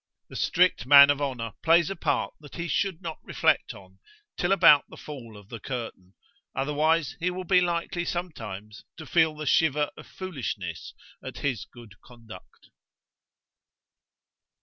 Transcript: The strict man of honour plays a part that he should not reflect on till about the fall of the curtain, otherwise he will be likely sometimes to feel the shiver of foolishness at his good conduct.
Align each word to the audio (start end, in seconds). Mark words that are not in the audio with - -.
The 0.29 0.35
strict 0.35 0.87
man 0.87 1.11
of 1.11 1.21
honour 1.21 1.53
plays 1.61 1.91
a 1.91 1.95
part 1.95 2.33
that 2.39 2.55
he 2.55 2.67
should 2.67 3.03
not 3.03 3.19
reflect 3.21 3.75
on 3.75 3.99
till 4.35 4.51
about 4.51 4.85
the 4.89 4.97
fall 4.97 5.37
of 5.37 5.49
the 5.49 5.59
curtain, 5.59 6.15
otherwise 6.55 7.15
he 7.19 7.29
will 7.29 7.43
be 7.43 7.61
likely 7.61 8.03
sometimes 8.03 8.83
to 8.97 9.05
feel 9.05 9.35
the 9.35 9.45
shiver 9.45 9.91
of 9.95 10.07
foolishness 10.07 10.95
at 11.23 11.37
his 11.37 11.65
good 11.65 12.01
conduct. 12.01 12.71